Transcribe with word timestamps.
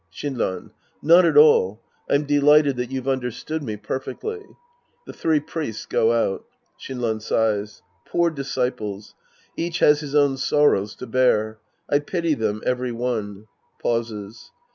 Shinran. 0.11 0.71
Not 1.03 1.25
at 1.25 1.37
all. 1.37 1.79
I'm 2.09 2.23
delighted 2.23 2.75
that 2.77 2.89
you've 2.89 3.07
understood 3.07 3.61
me 3.61 3.77
perfectly. 3.77 4.41
{J^he 5.07 5.13
three 5.15 5.39
Priests 5.39 5.85
go 5.85 6.11
out. 6.11 6.43
Shinran 6.79 7.21
sighs.) 7.21 7.83
Poor 8.07 8.31
disciples! 8.31 9.13
Each 9.55 9.77
has 9.77 9.99
his 9.99 10.15
own 10.15 10.37
sorrows 10.37 10.95
to 10.95 11.05
bear. 11.05 11.59
I 11.87 11.99
pity 11.99 12.33
them 12.33 12.63
every 12.65 12.91
one. 12.91 13.45
{Pauses.) 13.79 14.49